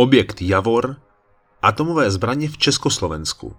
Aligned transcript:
Objekt 0.00 0.42
Javor, 0.42 0.96
atomové 1.62 2.10
zbraně 2.10 2.48
v 2.48 2.58
Československu. 2.58 3.56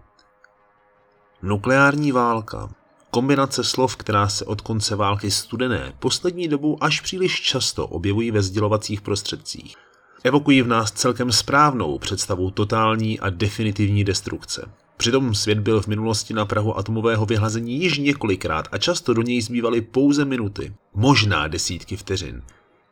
Nukleární 1.42 2.12
válka, 2.12 2.70
kombinace 3.12 3.64
slov, 3.64 3.96
která 3.96 4.30
se 4.30 4.46
od 4.46 4.62
konce 4.62 4.96
války 4.96 5.32
studené 5.32 5.94
poslední 6.00 6.48
dobou 6.48 6.84
až 6.84 7.02
příliš 7.02 7.42
často 7.42 7.88
objevují 7.88 8.32
ve 8.32 8.42
sdělovacích 8.42 9.02
prostředcích. 9.02 9.76
Evokují 10.24 10.62
v 10.62 10.68
nás 10.68 10.92
celkem 10.92 11.32
správnou 11.32 12.00
představu 12.00 12.52
totální 12.52 13.20
a 13.20 13.30
definitivní 13.30 14.04
destrukce. 14.04 14.72
Přitom 14.98 15.36
svět 15.36 15.60
byl 15.60 15.82
v 15.82 15.88
minulosti 15.88 16.34
na 16.34 16.46
Prahu 16.46 16.78
atomového 16.78 17.26
vyhlazení 17.26 17.82
již 17.82 17.98
několikrát 17.98 18.68
a 18.72 18.78
často 18.78 19.14
do 19.14 19.22
něj 19.22 19.42
zbývaly 19.42 19.82
pouze 19.82 20.26
minuty, 20.26 20.74
možná 20.94 21.48
desítky 21.48 21.98
vteřin. 21.98 22.42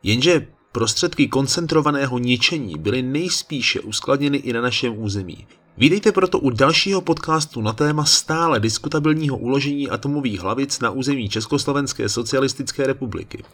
Jenže 0.02 0.46
prostředky 0.72 1.28
koncentrovaného 1.28 2.18
ničení 2.18 2.78
byly 2.78 3.02
nejspíše 3.02 3.80
uskladněny 3.80 4.38
i 4.38 4.52
na 4.52 4.60
našem 4.60 4.98
území. 4.98 5.46
Vítejte 5.76 6.12
proto 6.12 6.38
u 6.38 6.50
dalšího 6.50 7.00
podcastu 7.00 7.60
na 7.60 7.72
téma 7.72 8.04
stále 8.04 8.60
diskutabilního 8.60 9.36
uložení 9.36 9.90
atomových 9.90 10.40
hlavic 10.40 10.80
na 10.80 10.90
území 10.90 11.28
Československé 11.28 12.08
socialistické 12.08 12.86
republiky. 12.86 13.44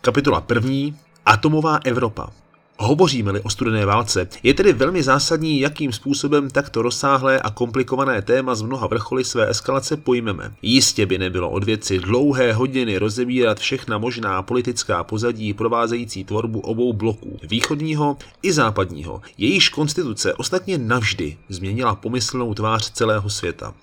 Kapitola 0.00 0.40
první. 0.40 0.96
Atomová 1.26 1.80
Evropa. 1.84 2.32
Hovoříme-li 2.78 3.40
o 3.40 3.50
studené 3.50 3.86
válce, 3.86 4.28
je 4.42 4.54
tedy 4.54 4.72
velmi 4.72 5.02
zásadní, 5.02 5.60
jakým 5.60 5.92
způsobem 5.92 6.50
takto 6.50 6.82
rozsáhlé 6.82 7.40
a 7.40 7.50
komplikované 7.50 8.22
téma 8.22 8.54
z 8.54 8.62
mnoha 8.62 8.86
vrcholy 8.86 9.24
své 9.24 9.50
eskalace 9.50 9.96
pojmeme. 9.96 10.54
Jistě 10.62 11.06
by 11.06 11.18
nebylo 11.18 11.50
od 11.50 11.64
věci 11.64 11.98
dlouhé 11.98 12.52
hodiny 12.52 12.98
rozebírat 12.98 13.58
všechna 13.58 13.98
možná 13.98 14.42
politická 14.42 15.04
pozadí 15.04 15.54
provázející 15.54 16.24
tvorbu 16.24 16.60
obou 16.60 16.92
bloků, 16.92 17.38
východního 17.42 18.16
i 18.42 18.52
západního. 18.52 19.22
Jejíž 19.38 19.68
konstituce 19.68 20.34
ostatně 20.34 20.78
navždy 20.78 21.36
změnila 21.48 21.94
pomyslnou 21.94 22.54
tvář 22.54 22.90
celého 22.90 23.30
světa. 23.30 23.74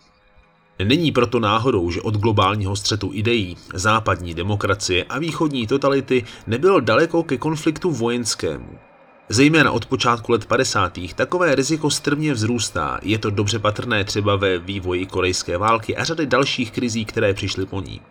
Není 0.83 1.11
proto 1.11 1.39
náhodou, 1.39 1.91
že 1.91 2.01
od 2.01 2.15
globálního 2.15 2.75
střetu 2.75 3.09
ideí, 3.13 3.57
západní 3.73 4.33
demokracie 4.33 5.03
a 5.03 5.19
východní 5.19 5.67
totality 5.67 6.23
nebylo 6.47 6.79
daleko 6.79 7.23
ke 7.23 7.37
konfliktu 7.37 7.91
vojenskému. 7.91 8.90
Zejména 9.31 9.71
od 9.71 9.85
počátku 9.85 10.31
let 10.31 10.45
50. 10.45 10.99
takové 11.15 11.55
riziko 11.55 11.89
strmě 11.89 12.33
vzrůstá, 12.33 12.99
je 13.01 13.17
to 13.17 13.29
dobře 13.29 13.59
patrné 13.59 14.03
třeba 14.03 14.35
ve 14.35 14.57
vývoji 14.57 15.05
korejské 15.05 15.57
války 15.57 15.97
a 15.97 16.03
řady 16.03 16.25
dalších 16.25 16.71
krizí, 16.71 17.05
které 17.05 17.33
přišly 17.33 17.65
po 17.65 17.81
ní. 17.81 18.01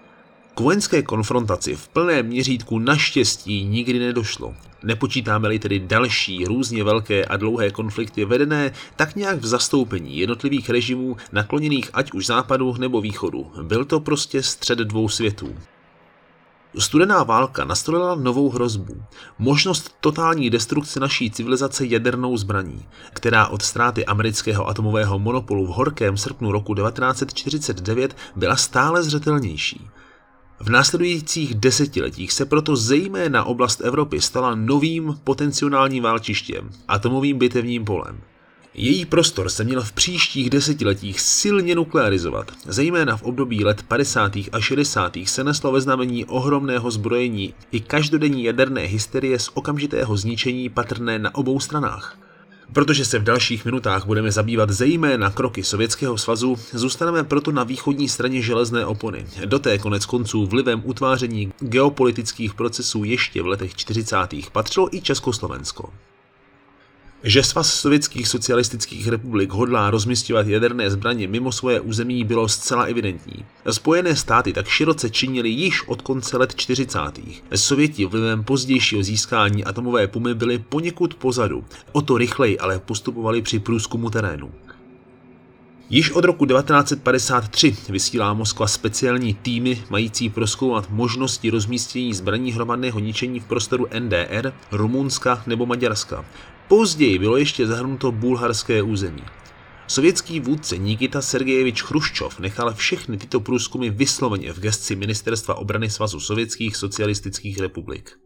K 0.54 0.60
vojenské 0.60 1.02
konfrontaci 1.02 1.76
v 1.76 1.88
plném 1.88 2.26
měřítku 2.26 2.78
naštěstí 2.78 3.64
nikdy 3.64 3.98
nedošlo. 3.98 4.54
Nepočítáme-li 4.82 5.58
tedy 5.58 5.78
další 5.78 6.44
různě 6.44 6.84
velké 6.84 7.24
a 7.24 7.36
dlouhé 7.36 7.70
konflikty 7.70 8.24
vedené 8.24 8.72
tak 8.96 9.16
nějak 9.16 9.38
v 9.38 9.46
zastoupení 9.46 10.18
jednotlivých 10.18 10.70
režimů 10.70 11.16
nakloněných 11.32 11.91
ať 11.92 12.12
už 12.12 12.26
západu 12.26 12.74
nebo 12.78 13.00
východu. 13.00 13.52
Byl 13.62 13.84
to 13.84 14.00
prostě 14.00 14.42
střed 14.42 14.78
dvou 14.78 15.08
světů. 15.08 15.54
Studená 16.78 17.22
válka 17.22 17.64
nastolila 17.64 18.14
novou 18.14 18.50
hrozbu. 18.50 19.02
Možnost 19.38 19.94
totální 20.00 20.50
destrukce 20.50 21.00
naší 21.00 21.30
civilizace 21.30 21.86
jadernou 21.86 22.36
zbraní, 22.36 22.86
která 23.12 23.46
od 23.46 23.62
ztráty 23.62 24.06
amerického 24.06 24.68
atomového 24.68 25.18
monopolu 25.18 25.66
v 25.66 25.70
horkém 25.70 26.16
srpnu 26.16 26.52
roku 26.52 26.74
1949 26.74 28.16
byla 28.36 28.56
stále 28.56 29.02
zřetelnější. 29.02 29.88
V 30.60 30.70
následujících 30.70 31.54
desetiletích 31.54 32.32
se 32.32 32.44
proto 32.46 32.76
zejména 32.76 33.44
oblast 33.44 33.80
Evropy 33.80 34.20
stala 34.20 34.54
novým 34.54 35.18
potenciálním 35.24 36.02
válčištěm, 36.02 36.70
atomovým 36.88 37.38
bitevním 37.38 37.84
polem. 37.84 38.20
Její 38.74 39.04
prostor 39.04 39.48
se 39.48 39.64
měl 39.64 39.82
v 39.82 39.92
příštích 39.92 40.50
desetiletích 40.50 41.20
silně 41.20 41.74
nuklearizovat. 41.74 42.52
Zejména 42.66 43.16
v 43.16 43.22
období 43.22 43.64
let 43.64 43.82
50. 43.82 44.36
a 44.53 44.60
60. 44.60 45.16
se 45.25 45.44
neslo 45.44 45.72
ve 45.72 45.81
znamení 45.81 46.25
ohromného 46.25 46.91
zbrojení 46.91 47.54
i 47.72 47.81
každodenní 47.81 48.44
jaderné 48.44 48.81
hysterie 48.81 49.38
z 49.38 49.50
okamžitého 49.54 50.16
zničení 50.16 50.69
patrné 50.69 51.19
na 51.19 51.34
obou 51.34 51.60
stranách. 51.60 52.19
Protože 52.72 53.04
se 53.04 53.19
v 53.19 53.22
dalších 53.22 53.64
minutách 53.64 54.06
budeme 54.06 54.32
zabývat 54.32 54.70
zejména 54.70 55.31
kroky 55.31 55.64
Sovětského 55.64 56.19
svazu, 56.19 56.56
zůstaneme 56.72 57.25
proto 57.25 57.52
na 57.52 57.64
východní 57.64 58.08
straně 58.08 58.42
železné 58.42 58.87
opony. 58.87 59.26
Do 59.44 59.58
té 59.58 59.78
konec 59.78 60.06
konců 60.06 60.47
vlivem 60.47 60.82
utváření 60.84 61.52
geopolitických 61.60 62.54
procesů 62.54 63.04
ještě 63.04 63.42
v 63.42 63.47
letech 63.47 63.76
40. 63.76 64.16
patřilo 64.52 64.94
i 64.97 65.00
Československo. 65.00 65.92
Že 67.22 67.42
svaz 67.42 67.75
sovětských 67.75 68.28
socialistických 68.28 69.08
republik 69.08 69.50
hodlá 69.50 69.91
rozmistovat 69.91 70.47
jaderné 70.47 70.91
zbraně 70.91 71.28
mimo 71.28 71.53
svoje 71.53 71.81
území 71.81 72.25
bylo 72.25 72.48
zcela 72.48 72.84
evidentní. 72.84 73.44
Spojené 73.70 74.16
státy 74.16 74.53
tak 74.53 74.69
široce 74.69 75.10
činili 75.10 75.48
již 75.48 75.88
od 75.88 76.03
konce 76.03 76.36
let 76.36 76.54
40. 76.56 76.98
Sověti 77.54 78.06
vlivem 78.06 78.44
pozdějšího 78.44 79.03
získání 79.03 79.64
atomové 79.64 80.06
pumy 80.06 80.34
byli 80.34 80.58
poněkud 80.58 81.14
pozadu, 81.14 81.64
o 81.92 82.03
to 82.03 82.19
rychleji 82.19 82.58
ale 82.58 82.78
postupovali 82.78 83.42
při 83.42 83.58
průzkumu 83.58 84.10
terénu. 84.10 84.50
Již 85.91 86.10
od 86.10 86.25
roku 86.25 86.47
1953 86.47 87.76
vysílá 87.88 88.34
Moskva 88.34 88.66
speciální 88.66 89.34
týmy 89.34 89.82
mající 89.91 90.28
proskoumat 90.28 90.91
možnosti 90.91 91.50
rozmístění 91.50 92.14
zbraní 92.14 92.52
hromadného 92.52 92.98
ničení 92.98 93.41
v 93.41 93.44
prostoru 93.44 93.87
NDR, 93.98 94.52
Rumunska 94.72 95.42
nebo 95.47 95.66
Maďarska. 95.66 96.25
Později 96.70 97.19
bylo 97.19 97.36
ještě 97.36 97.66
zahrnuto 97.66 98.12
bulharské 98.12 98.82
území. 98.82 99.22
Sovětský 99.86 100.41
vůdce 100.41 100.78
Nikita 100.78 101.22
Sergejevič 101.22 101.82
Chruščov 101.82 102.38
nechal 102.38 102.75
všechny 102.75 103.16
tyto 103.16 103.41
průzkumy 103.41 103.91
vysloveně 103.91 104.53
v 104.53 104.60
gesci 104.60 104.97
Ministerstva 104.97 105.54
obrany 105.54 105.91
Svazu 105.91 106.20
sovětských 106.20 106.76
socialistických 106.76 107.58
republik. 107.58 108.19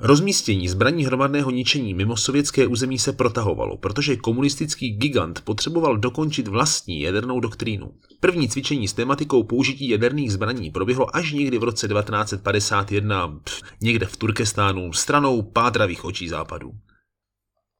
Rozmístění 0.00 0.68
zbraní 0.68 1.04
hromadného 1.04 1.50
ničení 1.50 1.94
mimo 1.94 2.16
sovětské 2.16 2.66
území 2.66 2.98
se 2.98 3.12
protahovalo, 3.12 3.76
protože 3.76 4.16
komunistický 4.16 4.90
gigant 4.90 5.40
potřeboval 5.40 5.96
dokončit 5.96 6.48
vlastní 6.48 7.00
jadernou 7.00 7.40
doktrínu. 7.40 7.90
První 8.20 8.48
cvičení 8.48 8.88
s 8.88 8.92
tematikou 8.92 9.42
použití 9.42 9.88
jaderných 9.88 10.32
zbraní 10.32 10.70
proběhlo 10.70 11.16
až 11.16 11.32
někdy 11.32 11.58
v 11.58 11.64
roce 11.64 11.88
1951 11.88 13.28
pff, 13.44 13.62
někde 13.80 14.06
v 14.06 14.16
Turkestánu 14.16 14.92
stranou 14.92 15.42
pátravých 15.42 16.04
očí 16.04 16.28
západu. 16.28 16.70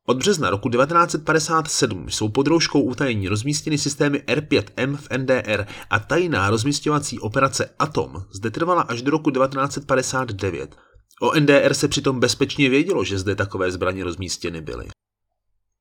Od 0.06 0.16
března 0.16 0.50
roku 0.50 0.68
1957 0.68 2.08
jsou 2.08 2.28
pod 2.28 2.46
rouškou 2.46 2.80
utajení 2.80 3.28
rozmístěny 3.28 3.78
systémy 3.78 4.18
R5M 4.18 4.96
v 4.96 5.08
NDR 5.18 5.66
a 5.90 5.98
tajná 5.98 6.50
rozmístěvací 6.50 7.20
operace 7.20 7.70
Atom 7.78 8.24
zde 8.32 8.50
trvala 8.50 8.82
až 8.82 9.02
do 9.02 9.10
roku 9.10 9.30
1959. 9.30 10.76
O 11.20 11.40
NDR 11.40 11.74
se 11.74 11.88
přitom 11.88 12.20
bezpečně 12.20 12.68
vědělo, 12.68 13.04
že 13.04 13.18
zde 13.18 13.34
takové 13.34 13.70
zbraně 13.70 14.04
rozmístěny 14.04 14.60
byly. 14.60 14.86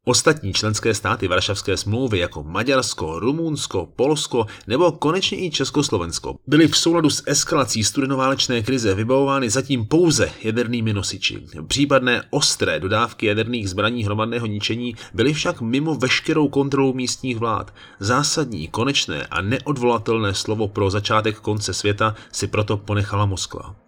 Ostatní 0.06 0.54
členské 0.54 0.94
státy 0.94 1.28
Varšavské 1.28 1.78
smlouvy 1.78 2.20
jako 2.20 2.44
Maďarsko, 2.44 3.20
Rumunsko, 3.20 3.90
Polsko 3.96 4.46
nebo 4.68 4.92
konečně 4.92 5.46
i 5.46 5.52
Československo 5.52 6.36
byly 6.48 6.68
v 6.68 6.78
souladu 6.78 7.10
s 7.10 7.24
eskalací 7.26 7.84
studenoválečné 7.84 8.62
krize 8.64 8.96
vybavovány 8.96 9.50
zatím 9.50 9.86
pouze 9.86 10.32
jadernými 10.44 10.94
nosiči. 10.94 11.44
Případné 11.68 12.24
ostré 12.30 12.80
dodávky 12.80 13.26
jaderných 13.26 13.70
zbraní 13.70 14.04
hromadného 14.04 14.46
ničení 14.46 14.96
byly 15.14 15.34
však 15.34 15.62
mimo 15.62 15.96
veškerou 15.96 16.48
kontrolu 16.48 16.94
místních 16.94 17.38
vlád. 17.38 17.74
Zásadní, 18.00 18.68
konečné 18.68 19.28
a 19.28 19.42
neodvolatelné 19.42 20.34
slovo 20.34 20.68
pro 20.68 20.90
začátek 20.90 21.40
konce 21.40 21.74
světa 21.74 22.16
si 22.32 22.48
proto 22.48 22.78
ponechala 22.78 23.26
Moskva. 23.26 23.83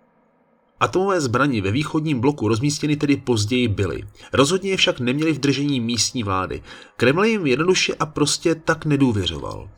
Atomové 0.85 1.21
zbraně 1.21 1.61
ve 1.61 1.71
východním 1.71 2.19
bloku 2.19 2.47
rozmístěny 2.47 2.95
tedy 2.95 3.17
později 3.17 3.67
byly. 3.67 4.03
Rozhodně 4.33 4.69
je 4.69 4.77
však 4.77 4.99
neměli 4.99 5.33
v 5.33 5.39
držení 5.39 5.79
místní 5.79 6.23
vlády. 6.23 6.63
Kreml 6.97 7.25
jim 7.25 7.47
jednoduše 7.47 7.95
a 7.95 8.05
prostě 8.05 8.55
tak 8.55 8.85
nedůvěřoval. 8.85 9.69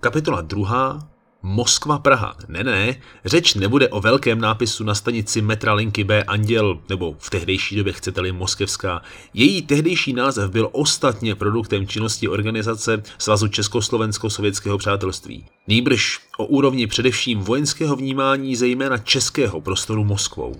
Kapitola 0.00 0.40
2. 0.40 1.08
Moskva 1.42 1.98
Praha. 1.98 2.36
Ne, 2.48 2.64
ne, 2.64 3.00
řeč 3.24 3.54
nebude 3.54 3.88
o 3.88 4.00
velkém 4.00 4.40
nápisu 4.40 4.84
na 4.84 4.94
stanici 4.94 5.42
metra 5.42 5.74
linky 5.74 6.04
B 6.04 6.24
Anděl, 6.24 6.78
nebo 6.88 7.16
v 7.18 7.30
tehdejší 7.30 7.76
době 7.76 7.92
chcete-li 7.92 8.32
Moskevská. 8.32 9.02
Její 9.34 9.62
tehdejší 9.62 10.12
název 10.12 10.50
byl 10.50 10.68
ostatně 10.72 11.34
produktem 11.34 11.86
činnosti 11.86 12.28
organizace 12.28 13.02
Svazu 13.18 13.48
Československo-sovětského 13.48 14.78
přátelství. 14.78 15.44
Nýbrž 15.68 16.20
o 16.38 16.44
úrovni 16.44 16.86
především 16.86 17.38
vojenského 17.38 17.96
vnímání 17.96 18.56
zejména 18.56 18.98
českého 18.98 19.60
prostoru 19.60 20.04
Moskvou. 20.04 20.56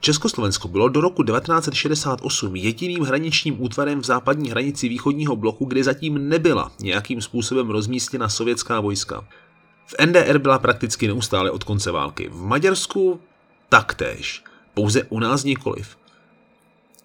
Československo 0.00 0.68
bylo 0.68 0.88
do 0.88 1.00
roku 1.00 1.22
1968 1.22 2.56
jediným 2.56 3.02
hraničním 3.02 3.62
útvarem 3.62 4.00
v 4.00 4.04
západní 4.04 4.50
hranici 4.50 4.88
východního 4.88 5.36
bloku, 5.36 5.64
kde 5.64 5.84
zatím 5.84 6.28
nebyla 6.28 6.72
nějakým 6.80 7.20
způsobem 7.20 7.70
rozmístěna 7.70 8.28
sovětská 8.28 8.80
vojska. 8.80 9.24
V 9.86 10.06
NDR 10.06 10.38
byla 10.38 10.58
prakticky 10.58 11.08
neustále 11.08 11.50
od 11.50 11.64
konce 11.64 11.90
války. 11.90 12.28
V 12.28 12.42
Maďarsku 12.42 13.20
taktéž. 13.68 14.44
Pouze 14.74 15.02
u 15.02 15.20
nás 15.20 15.44
nikoliv. 15.44 15.96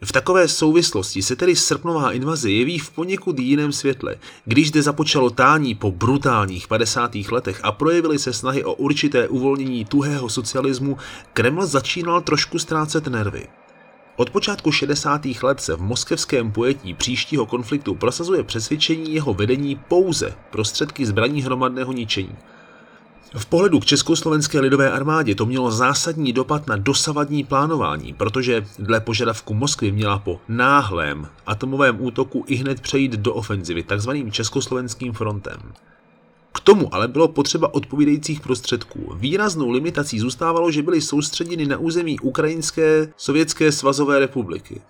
V 0.04 0.12
takové 0.12 0.48
souvislosti 0.48 1.22
se 1.22 1.36
tedy 1.36 1.56
srpnová 1.56 2.12
invaze 2.12 2.52
jeví 2.52 2.80
v 2.80 2.90
poněkud 2.90 3.40
jiném 3.40 3.72
světle. 3.72 4.16
Když 4.46 4.68
zde 4.68 4.82
započalo 4.82 5.30
tání 5.30 5.76
po 5.76 5.92
brutálních 5.92 6.68
50. 6.68 7.16
letech 7.32 7.60
a 7.64 7.72
projevily 7.72 8.20
se 8.20 8.34
snahy 8.34 8.64
o 8.64 8.74
určité 8.74 9.28
uvolnění 9.28 9.86
tuhého 9.86 10.30
socialismu, 10.30 10.98
Kreml 11.34 11.66
začínal 11.66 12.22
trošku 12.22 12.60
ztrácet 12.60 13.08
nervy. 13.08 13.48
Od 14.16 14.30
počátku 14.30 14.72
60. 14.72 15.22
let 15.44 15.62
se 15.62 15.76
v 15.76 15.82
moskevském 15.82 16.52
pojetí 16.52 16.94
příštího 16.94 17.46
konfliktu 17.46 17.96
prosazuje 17.96 18.44
přesvědčení 18.44 19.14
jeho 19.14 19.34
vedení 19.34 19.76
pouze 19.76 20.34
prostředky 20.52 21.06
zbraní 21.06 21.42
hromadného 21.42 21.92
ničení. 21.92 22.36
V 23.36 23.46
pohledu 23.46 23.80
k 23.80 23.86
Československé 23.86 24.60
lidové 24.60 24.92
armádě 24.92 25.36
to 25.36 25.46
mělo 25.46 25.72
zásadní 25.72 26.34
dopad 26.34 26.68
na 26.68 26.76
dosavadní 26.76 27.44
plánování, 27.44 28.14
protože 28.14 28.66
dle 28.80 29.00
požadavku 29.00 29.54
Moskvy 29.54 29.92
měla 29.92 30.20
po 30.20 30.40
náhlém 30.48 31.28
atomovém 31.46 31.98
útoku 32.00 32.44
i 32.48 32.56
hned 32.56 32.82
přejít 32.82 33.12
do 33.12 33.34
ofenzivy 33.34 33.84
takzvaným 33.84 34.32
Československým 34.32 35.14
frontem. 35.14 35.58
K 36.54 36.60
tomu 36.60 36.96
ale 36.96 37.08
bylo 37.08 37.28
potřeba 37.28 37.74
odpovídajících 37.74 38.40
prostředků. 38.40 39.14
Výraznou 39.16 39.70
limitací 39.70 40.20
zůstávalo, 40.20 40.72
že 40.72 40.84
byly 40.84 41.02
soustředěny 41.02 41.66
na 41.66 41.78
území 41.78 42.20
Ukrajinské 42.20 43.14
sovětské 43.18 43.72
svazové 43.72 44.20
republiky. 44.20 44.82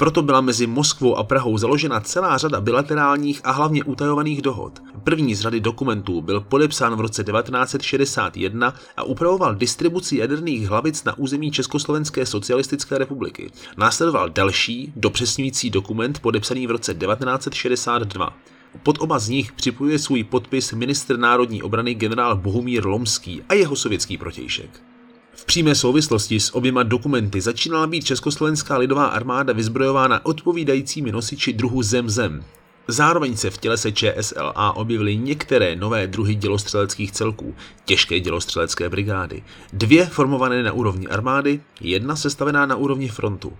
Proto 0.00 0.22
byla 0.22 0.40
mezi 0.40 0.66
Moskvou 0.66 1.16
a 1.16 1.24
Prahou 1.24 1.58
založena 1.58 2.00
celá 2.00 2.38
řada 2.38 2.60
bilaterálních 2.60 3.40
a 3.44 3.50
hlavně 3.50 3.84
utajovaných 3.84 4.42
dohod. 4.42 4.82
První 5.04 5.34
z 5.34 5.40
řady 5.40 5.60
dokumentů 5.60 6.20
byl 6.20 6.40
podepsán 6.40 6.96
v 6.96 7.00
roce 7.00 7.24
1961 7.24 8.74
a 8.96 9.02
upravoval 9.02 9.54
distribuci 9.54 10.16
jaderných 10.16 10.68
hlavic 10.68 11.04
na 11.04 11.18
území 11.18 11.50
Československé 11.50 12.26
socialistické 12.26 12.98
republiky. 12.98 13.50
Následoval 13.76 14.28
další, 14.30 14.92
dopřesňující 14.96 15.70
dokument 15.70 16.18
podepsaný 16.18 16.66
v 16.66 16.70
roce 16.70 16.94
1962. 16.94 18.36
Pod 18.82 18.96
oba 19.00 19.18
z 19.18 19.28
nich 19.28 19.52
připojuje 19.52 19.98
svůj 19.98 20.24
podpis 20.24 20.72
ministr 20.72 21.18
národní 21.18 21.62
obrany 21.62 21.94
generál 21.94 22.36
Bohumír 22.36 22.86
Lomský 22.86 23.42
a 23.48 23.54
jeho 23.54 23.76
sovětský 23.76 24.18
protějšek. 24.18 24.89
V 25.40 25.44
přímé 25.44 25.74
souvislosti 25.74 26.40
s 26.40 26.54
oběma 26.54 26.82
dokumenty 26.82 27.40
začínala 27.40 27.86
být 27.86 28.04
Československá 28.04 28.76
lidová 28.76 29.06
armáda 29.06 29.52
vyzbrojována 29.52 30.26
odpovídajícími 30.26 31.12
nosiči 31.12 31.52
druhu 31.52 31.80
Zem-Zem. 31.80 32.42
Zároveň 32.88 33.36
se 33.36 33.50
v 33.50 33.58
tělese 33.58 33.92
ČSLA 33.92 34.72
objevily 34.76 35.16
některé 35.16 35.76
nové 35.76 36.06
druhy 36.06 36.34
dělostřeleckých 36.34 37.12
celků, 37.12 37.54
těžké 37.84 38.20
dělostřelecké 38.20 38.88
brigády. 38.88 39.42
Dvě 39.72 40.06
formované 40.06 40.62
na 40.62 40.72
úrovni 40.72 41.06
armády, 41.06 41.60
jedna 41.80 42.16
sestavená 42.16 42.66
na 42.66 42.76
úrovni 42.76 43.08
frontu. 43.08 43.52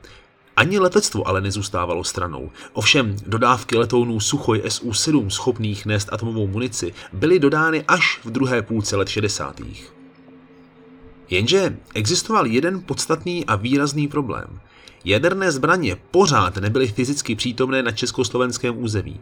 Ani 0.56 0.78
letectvo 0.78 1.28
ale 1.28 1.40
nezůstávalo 1.40 2.04
stranou. 2.04 2.50
Ovšem, 2.72 3.16
dodávky 3.26 3.76
letounů 3.76 4.20
Suchoj 4.20 4.62
Su-7 4.68 5.28
schopných 5.28 5.86
nést 5.86 6.12
atomovou 6.12 6.46
munici 6.46 6.94
byly 7.12 7.38
dodány 7.38 7.84
až 7.88 8.20
v 8.24 8.30
druhé 8.30 8.62
půlce 8.62 8.96
let 8.96 9.08
60. 9.08 9.60
Jenže 11.30 11.76
existoval 11.94 12.46
jeden 12.46 12.82
podstatný 12.82 13.46
a 13.46 13.56
výrazný 13.56 14.08
problém. 14.08 14.60
Jaderné 15.04 15.52
zbraně 15.52 15.96
pořád 16.10 16.56
nebyly 16.56 16.88
fyzicky 16.88 17.36
přítomné 17.36 17.82
na 17.82 17.90
československém 17.90 18.82
území. 18.82 19.20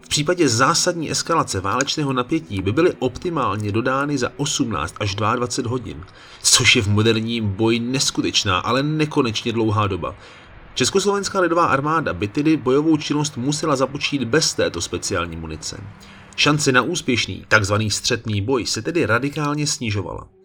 V 0.00 0.08
případě 0.08 0.48
zásadní 0.48 1.10
eskalace 1.10 1.60
válečného 1.60 2.12
napětí 2.12 2.62
by 2.62 2.72
byly 2.72 2.92
optimálně 2.98 3.72
dodány 3.72 4.18
za 4.18 4.32
18 4.36 4.94
až 5.00 5.14
22 5.14 5.70
hodin, 5.70 6.04
což 6.42 6.76
je 6.76 6.82
v 6.82 6.88
moderním 6.88 7.48
boji 7.48 7.80
neskutečná, 7.80 8.58
ale 8.58 8.82
nekonečně 8.82 9.52
dlouhá 9.52 9.86
doba. 9.86 10.14
Československá 10.74 11.40
lidová 11.40 11.66
armáda 11.66 12.12
by 12.12 12.28
tedy 12.28 12.56
bojovou 12.56 12.96
činnost 12.96 13.36
musela 13.36 13.76
započít 13.76 14.24
bez 14.24 14.54
této 14.54 14.80
speciální 14.80 15.36
munice. 15.36 15.80
Šance 16.36 16.72
na 16.72 16.82
úspěšný, 16.82 17.44
takzvaný 17.48 17.90
střetný 17.90 18.42
boj 18.42 18.66
se 18.66 18.82
tedy 18.82 19.06
radikálně 19.06 19.66
snižovala. 19.66 20.39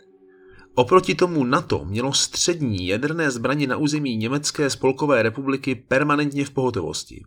Oproti 0.75 1.15
tomu 1.15 1.43
NATO 1.43 1.85
mělo 1.85 2.13
střední 2.13 2.87
jaderné 2.87 3.31
zbraně 3.31 3.67
na 3.67 3.77
území 3.77 4.17
Německé 4.17 4.69
spolkové 4.69 5.23
republiky 5.23 5.75
permanentně 5.75 6.45
v 6.45 6.49
pohotovosti. 6.49 7.23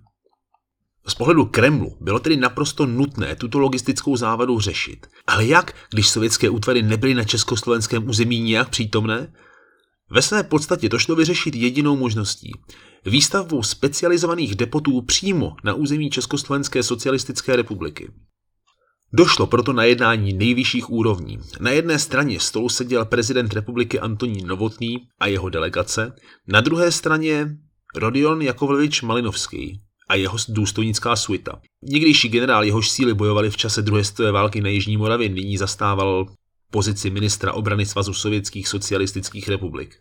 Z 1.07 1.15
pohledu 1.15 1.45
Kremlu 1.45 1.97
bylo 2.01 2.19
tedy 2.19 2.37
naprosto 2.37 2.87
nutné 2.87 3.37
tuto 3.37 3.59
logistickou 3.59 4.17
závadu 4.17 4.61
řešit. 4.61 5.07
Ale 5.27 5.47
jak, 5.47 5.75
když 5.91 6.09
sovětské 6.09 6.51
útvary 6.51 6.83
nebyly 6.83 7.15
na 7.15 7.25
československém 7.25 8.09
území 8.09 8.41
nijak 8.41 8.69
přítomné? 8.69 9.33
Ve 10.11 10.23
své 10.23 10.43
podstatě 10.43 10.89
to 10.89 10.99
šlo 10.99 11.17
vyřešit 11.17 11.55
jedinou 11.55 11.97
možností. 11.97 12.53
Výstavbou 13.05 13.63
specializovaných 13.63 14.55
depotů 14.55 15.03
přímo 15.03 15.57
na 15.65 15.75
území 15.75 16.11
Československé 16.11 16.83
socialistické 16.83 17.57
republiky. 17.57 18.11
Došlo 19.13 19.47
proto 19.47 19.73
na 19.73 19.85
jednání 19.85 20.33
nejvyšších 20.33 20.91
úrovní. 20.91 21.39
Na 21.61 21.71
jedné 21.71 21.99
straně 21.99 22.41
stolu 22.41 22.69
seděl 22.69 23.05
prezident 23.05 23.53
republiky 23.53 24.01
Antonín 24.01 24.47
Novotný 24.47 24.97
a 25.21 25.27
jeho 25.27 25.49
delegace, 25.49 26.13
na 26.47 26.61
druhé 26.61 26.93
straně 26.93 27.47
Rodion 27.97 28.43
Jakovlevič 28.43 29.03
Malinovský 29.03 29.81
a 30.09 30.15
jeho 30.15 30.37
důstojnická 30.49 31.17
suita. 31.17 31.61
Někdejší 31.83 32.29
generál, 32.29 32.65
jehož 32.65 32.91
síly 32.91 33.15
bojovali 33.15 33.51
v 33.51 33.57
čase 33.57 33.83
druhé 33.83 34.05
světové 34.05 34.33
války 34.33 34.61
na 34.61 34.69
Jižní 34.69 34.97
Moravě, 34.97 35.29
nyní 35.29 35.59
zastával 35.59 36.27
pozici 36.71 37.11
ministra 37.11 37.53
obrany 37.53 37.87
Svazu 37.87 38.15
sovětských 38.15 38.69
socialistických 38.69 39.49
republik. 39.49 39.97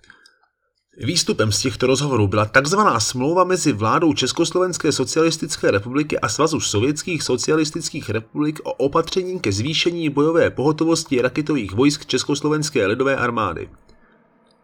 Výstupem 1.00 1.52
z 1.52 1.60
těchto 1.60 1.88
rozhovorů 1.88 2.28
byla 2.28 2.46
takzvaná 2.46 3.00
smlouva 3.00 3.44
mezi 3.44 3.74
vládou 3.74 4.14
Československé 4.14 4.92
socialistické 4.92 5.72
republiky 5.72 6.20
a 6.20 6.30
Svazu 6.30 6.60
sovětských 6.60 7.24
socialistických 7.24 8.10
republik 8.10 8.60
o 8.64 8.74
opatření 8.74 9.40
ke 9.40 9.52
zvýšení 9.52 10.10
bojové 10.10 10.50
pohotovosti 10.50 11.22
raketových 11.22 11.74
vojsk 11.74 12.06
Československé 12.06 12.86
lidové 12.86 13.16
armády. 13.16 13.70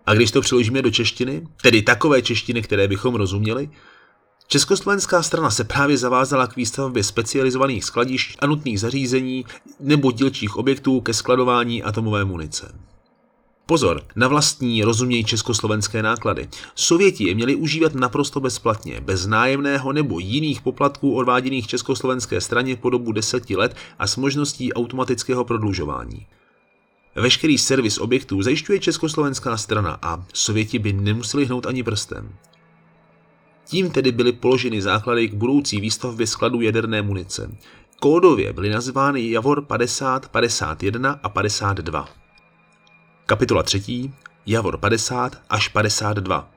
A 0.06 0.14
když 0.14 0.32
to 0.32 0.42
přeložíme 0.42 0.82
do 0.82 0.92
češtiny, 0.92 1.48
tedy 1.62 1.82
takové 1.82 2.22
češtiny, 2.22 2.62
které 2.62 2.88
bychom 2.88 3.16
rozuměli, 3.16 3.70
Československá 4.48 5.24
strana 5.24 5.52
se 5.52 5.64
právě 5.64 5.98
zavázala 5.98 6.48
k 6.48 6.56
výstavbě 6.56 7.04
specializovaných 7.04 7.84
skladišť 7.84 8.38
a 8.40 8.46
nutných 8.46 8.80
zařízení 8.80 9.46
nebo 9.80 10.12
dílčích 10.12 10.56
objektů 10.58 11.02
ke 11.02 11.14
skladování 11.14 11.84
atomové 11.84 12.26
munice. 12.26 12.93
Pozor, 13.66 14.02
na 14.16 14.28
vlastní 14.28 14.84
rozumějí 14.84 15.24
československé 15.24 16.04
náklady. 16.04 16.48
Sověti 16.76 17.24
je 17.24 17.36
měli 17.36 17.56
užívat 17.56 17.96
naprosto 17.96 18.40
bezplatně, 18.40 19.02
bez 19.02 19.26
nájemného 19.26 19.94
nebo 19.94 20.20
jiných 20.20 20.62
poplatků 20.62 21.16
odváděných 21.16 21.68
československé 21.68 22.42
straně 22.42 22.76
po 22.76 22.90
dobu 22.90 23.12
deseti 23.12 23.56
let 23.56 23.76
a 24.00 24.08
s 24.08 24.18
možností 24.18 24.74
automatického 24.74 25.46
prodlužování. 25.46 26.26
Veškerý 27.16 27.58
servis 27.58 27.98
objektů 27.98 28.42
zajišťuje 28.42 28.80
československá 28.80 29.58
strana 29.58 30.00
a 30.02 30.26
Sověti 30.34 30.80
by 30.80 30.94
nemuseli 30.94 31.46
hnout 31.46 31.66
ani 31.66 31.84
prstem. 31.84 32.36
Tím 33.66 33.92
tedy 33.92 34.12
byly 34.12 34.32
položeny 34.32 34.82
základy 34.82 35.28
k 35.28 35.34
budoucí 35.34 35.82
výstavbě 35.82 36.28
skladů 36.28 36.62
jaderné 36.62 37.02
munice. 37.02 37.58
Kódově 38.00 38.54
byly 38.54 38.70
nazvány 38.70 39.32
Javor 39.32 39.62
50, 39.62 40.30
51 40.30 41.20
a 41.24 41.30
52. 41.30 42.23
Kapitola 43.26 43.64
3. 43.64 44.12
Javor 44.46 44.78
50 44.78 45.42
až 45.50 45.68
52. 45.68 46.50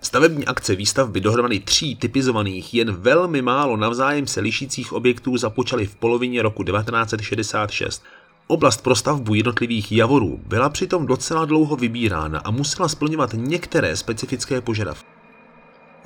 Stavební 0.00 0.46
akce 0.46 0.74
výstavby 0.74 1.20
dohromady 1.20 1.60
tří 1.60 1.96
typizovaných, 1.96 2.74
jen 2.74 2.92
velmi 2.92 3.42
málo 3.42 3.76
navzájem 3.76 4.26
se 4.26 4.40
lišících 4.40 4.92
objektů 4.92 5.36
započaly 5.36 5.86
v 5.86 5.96
polovině 5.96 6.42
roku 6.42 6.64
1966. 6.64 8.02
Oblast 8.46 8.82
pro 8.82 8.94
stavbu 8.94 9.34
jednotlivých 9.34 9.92
javorů 9.92 10.40
byla 10.46 10.68
přitom 10.68 11.06
docela 11.06 11.44
dlouho 11.44 11.76
vybírána 11.76 12.38
a 12.38 12.50
musela 12.50 12.88
splňovat 12.88 13.30
některé 13.34 13.96
specifické 13.96 14.60
požadavky. 14.60 15.15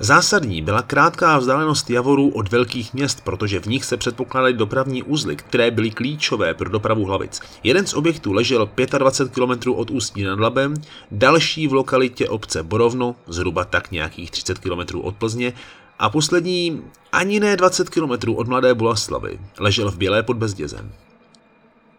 Zásadní 0.03 0.61
byla 0.61 0.81
krátká 0.81 1.37
vzdálenost 1.37 1.89
Javorů 1.89 2.29
od 2.29 2.51
velkých 2.51 2.93
měst, 2.93 3.23
protože 3.23 3.59
v 3.59 3.65
nich 3.65 3.85
se 3.85 3.97
předpokládaly 3.97 4.53
dopravní 4.53 5.03
uzly, 5.03 5.35
které 5.35 5.71
byly 5.71 5.91
klíčové 5.91 6.53
pro 6.53 6.69
dopravu 6.69 7.05
hlavic. 7.05 7.41
Jeden 7.63 7.87
z 7.87 7.93
objektů 7.93 8.33
ležel 8.33 8.69
25 8.97 9.35
km 9.35 9.71
od 9.71 9.91
Ústí 9.91 10.23
nad 10.23 10.39
Labem, 10.39 10.73
další 11.11 11.67
v 11.67 11.73
lokalitě 11.73 12.29
obce 12.29 12.63
Borovno, 12.63 13.15
zhruba 13.27 13.65
tak 13.65 13.91
nějakých 13.91 14.31
30 14.31 14.59
km 14.59 14.99
od 14.99 15.15
Plzně, 15.15 15.53
a 15.99 16.09
poslední 16.09 16.81
ani 17.11 17.39
ne 17.39 17.57
20 17.57 17.89
km 17.89 18.31
od 18.35 18.47
Mladé 18.47 18.73
Boleslavy, 18.73 19.39
ležel 19.59 19.91
v 19.91 19.97
Bělé 19.97 20.23
pod 20.23 20.37
Bezdězem. 20.37 20.91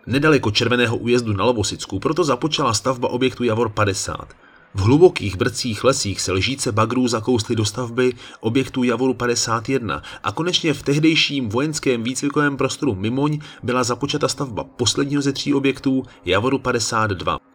Nedaleko 0.07 0.51
červeného 0.51 0.97
újezdu 0.97 1.33
na 1.33 1.45
Lovosicku 1.45 1.99
proto 1.99 2.25
započala 2.25 2.75
stavba 2.75 3.09
objektu 3.09 3.45
Javor 3.45 3.69
50. 3.69 4.35
V 4.75 4.81
hlubokých 4.81 5.37
brcích 5.37 5.85
lesích 5.85 6.21
se 6.21 6.33
lžíce 6.33 6.73
bagrů 6.73 7.09
zakously 7.09 7.57
do 7.57 7.65
stavby 7.65 8.13
objektu 8.41 8.83
Javoru 8.83 9.15
51 9.15 10.03
a 10.23 10.33
konečně 10.33 10.75
v 10.75 10.83
tehdejším 10.83 11.49
vojenském 11.49 12.03
výcvikovém 12.03 12.57
prostoru 12.57 12.95
Mimoň 12.95 13.39
byla 13.63 13.85
započata 13.85 14.29
stavba 14.29 14.65
posledního 14.65 15.23
ze 15.23 15.33
tří 15.33 15.55
objektů 15.55 16.03
Javoru 16.25 16.59
52. 16.59 17.52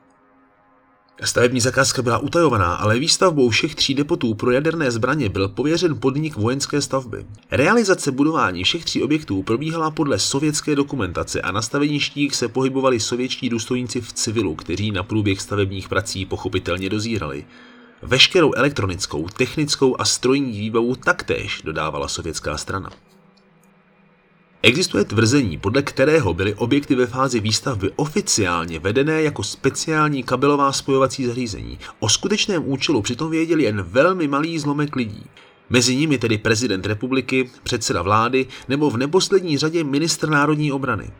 Stavební 1.23 1.59
zakázka 1.59 2.01
byla 2.01 2.17
utajovaná, 2.17 2.73
ale 2.73 2.99
výstavbou 2.99 3.49
všech 3.49 3.75
tří 3.75 3.93
depotů 3.93 4.33
pro 4.33 4.51
jaderné 4.51 4.91
zbraně 4.91 5.29
byl 5.29 5.47
pověřen 5.47 5.99
podnik 5.99 6.35
vojenské 6.35 6.81
stavby. 6.81 7.25
Realizace 7.51 8.11
budování 8.11 8.63
všech 8.63 8.85
tří 8.85 9.03
objektů 9.03 9.43
probíhala 9.43 9.91
podle 9.91 10.19
sovětské 10.19 10.75
dokumentace 10.75 11.41
a 11.41 11.51
na 11.51 11.61
staveništích 11.61 12.35
se 12.35 12.47
pohybovali 12.47 12.99
sovětští 12.99 13.49
důstojníci 13.49 14.01
v 14.01 14.13
civilu, 14.13 14.55
kteří 14.55 14.91
na 14.91 15.03
průběh 15.03 15.41
stavebních 15.41 15.89
prací 15.89 16.25
pochopitelně 16.25 16.89
dozírali. 16.89 17.45
Veškerou 18.01 18.53
elektronickou, 18.53 19.27
technickou 19.37 19.95
a 19.99 20.05
strojní 20.05 20.59
výbavu 20.59 20.95
taktéž 20.95 21.61
dodávala 21.63 22.07
sovětská 22.07 22.57
strana. 22.57 22.89
Existuje 24.67 25.05
tvrzení, 25.05 25.57
podle 25.57 25.81
kterého 25.81 26.33
byly 26.33 26.53
objekty 26.53 26.95
ve 26.95 27.05
fázi 27.05 27.39
výstavby 27.39 27.91
oficiálně 27.95 28.79
vedené 28.79 29.21
jako 29.23 29.43
speciální 29.43 30.23
kabelová 30.23 30.71
spojovací 30.71 31.25
zařízení. 31.25 31.79
O 31.99 32.09
skutečném 32.09 32.63
účelu 32.65 33.01
přitom 33.01 33.31
věděli 33.31 33.63
jen 33.63 33.81
velmi 33.81 34.27
malý 34.27 34.59
zlomek 34.59 34.95
lidí. 34.95 35.23
Mezi 35.69 35.95
nimi 35.95 36.17
tedy 36.17 36.37
prezident 36.37 36.85
republiky, 36.85 37.49
předseda 37.63 38.01
vlády 38.01 38.45
nebo 38.67 38.89
v 38.89 38.97
neposlední 38.97 39.57
řadě 39.57 39.83
ministr 39.83 40.29
národní 40.29 40.71
obrany. 40.71 41.11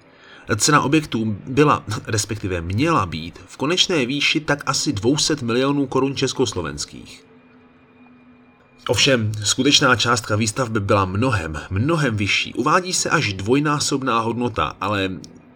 Cena 0.58 0.82
objektů 0.82 1.38
byla, 1.48 1.84
respektive 2.08 2.62
měla 2.62 3.06
být, 3.06 3.39
v 3.46 3.58
konečné 3.58 4.06
výši 4.06 4.39
tak 4.39 4.63
asi 4.66 4.94
200 4.94 5.36
milionů 5.42 5.88
korun 5.88 6.16
československých. 6.16 7.26
Ovšem, 8.88 9.32
skutečná 9.44 9.96
částka 9.96 10.36
výstavby 10.36 10.79
byla 10.79 11.06
mnohem, 11.06 11.60
mnohem 11.70 12.17
vyšší. 12.17 12.53
Uvádí 12.53 12.94
se 12.94 13.10
až 13.10 13.34
dvojnásobná 13.34 14.20
hodnota, 14.20 14.75
ale 14.82 15.10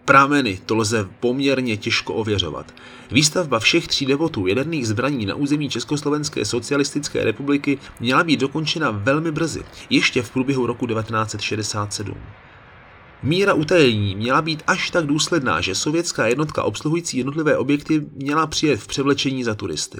Prámeny 0.04 0.60
to 0.66 0.76
lze 0.76 1.08
poměrně 1.20 1.76
těžko 1.76 2.14
ověřovat. 2.14 2.74
Výstavba 3.10 3.58
všech 3.58 3.88
tří 3.88 4.06
devotů 4.06 4.46
jaderných 4.46 4.88
zbraní 4.88 5.26
na 5.26 5.34
území 5.34 5.68
Československé 5.68 6.44
socialistické 6.44 7.24
republiky 7.24 7.78
měla 8.00 8.24
být 8.24 8.40
dokončena 8.40 8.90
velmi 8.90 9.30
brzy, 9.30 9.62
ještě 9.90 10.22
v 10.22 10.30
průběhu 10.30 10.66
roku 10.66 10.86
1967. 10.86 12.14
Míra 13.22 13.54
utajení 13.54 14.14
měla 14.14 14.42
být 14.42 14.62
až 14.66 14.90
tak 14.90 15.06
důsledná, 15.06 15.60
že 15.60 15.74
sovětská 15.74 16.26
jednotka 16.26 16.62
obsluhující 16.62 17.18
jednotlivé 17.18 17.56
objekty 17.56 18.06
měla 18.14 18.46
přijet 18.46 18.80
v 18.80 18.86
převlečení 18.86 19.44
za 19.44 19.54
turisty. 19.54 19.98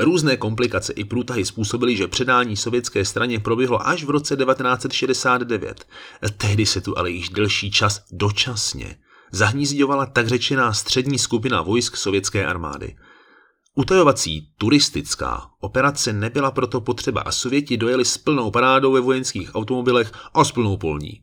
Různé 0.00 0.36
komplikace 0.36 0.92
i 0.92 1.04
průtahy 1.04 1.44
způsobily, 1.44 1.96
že 1.96 2.08
předání 2.08 2.56
sovětské 2.56 3.04
straně 3.04 3.40
proběhlo 3.40 3.88
až 3.88 4.04
v 4.04 4.10
roce 4.10 4.36
1969. 4.36 5.84
Tehdy 6.36 6.66
se 6.66 6.80
tu 6.80 6.98
ale 6.98 7.10
již 7.10 7.28
delší 7.28 7.70
čas 7.70 8.04
dočasně 8.12 8.96
zahnízděvala 9.32 10.06
tak 10.06 10.28
řečená 10.28 10.72
střední 10.72 11.18
skupina 11.18 11.62
vojsk 11.62 11.96
sovětské 11.96 12.46
armády. 12.46 12.96
Utajovací 13.74 14.48
turistická 14.58 15.46
operace 15.60 16.12
nebyla 16.12 16.50
proto 16.50 16.80
potřeba 16.80 17.20
a 17.20 17.32
Sověti 17.32 17.76
dojeli 17.76 18.04
s 18.04 18.18
plnou 18.18 18.50
parádou 18.50 18.92
ve 18.92 19.00
vojenských 19.00 19.54
automobilech 19.54 20.12
a 20.34 20.44
s 20.44 20.52
plnou 20.52 20.76
polní. 20.76 21.22